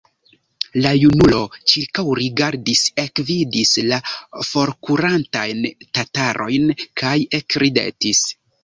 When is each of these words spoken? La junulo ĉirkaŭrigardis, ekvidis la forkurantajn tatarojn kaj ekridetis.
La 0.85 0.93
junulo 1.01 1.41
ĉirkaŭrigardis, 1.73 2.81
ekvidis 3.05 3.75
la 3.93 4.01
forkurantajn 4.55 5.65
tatarojn 6.01 6.77
kaj 7.05 7.19
ekridetis. 7.43 8.29